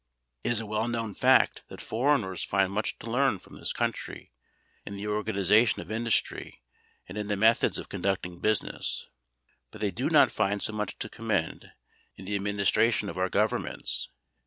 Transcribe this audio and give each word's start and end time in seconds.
It 0.43 0.49
is 0.49 0.59
a 0.59 0.65
well 0.65 0.87
known 0.87 1.13
fact 1.13 1.61
that 1.67 1.79
foreigners 1.79 2.43
find 2.43 2.71
much 2.73 2.97
to 2.97 3.11
learn 3.11 3.37
from 3.37 3.57
this 3.59 3.71
country 3.71 4.31
in 4.83 4.97
the 4.97 5.05
organization 5.05 5.79
of 5.79 5.91
industry 5.91 6.63
and 7.07 7.19
in 7.19 7.27
the 7.27 7.37
methods 7.37 7.77
of 7.77 7.87
conducting 7.87 8.39
business, 8.39 9.05
but 9.69 9.79
they 9.79 9.91
do 9.91 10.09
not 10.09 10.31
find 10.31 10.59
so 10.63 10.73
much 10.73 10.97
to 10.97 11.07
commend 11.07 11.73
in 12.15 12.25
the 12.25 12.33
administration 12.33 13.09
of 13.09 13.17
our 13.19 13.29
governments. 13.29 14.07